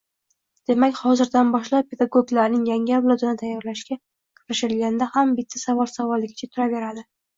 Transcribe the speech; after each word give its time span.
Demak, 0.69 0.95
hozirdan 1.09 1.49
boshlab 1.55 1.91
pedagoglarning 1.91 2.63
yangi 2.69 2.95
avlodini 3.01 3.37
tayorlashga 3.43 3.99
kirishilganda 4.41 5.09
ham 5.19 5.35
bitta 5.41 5.63
savol 5.69 5.93
savolligicha 5.99 6.51
turaveradi 6.57 7.07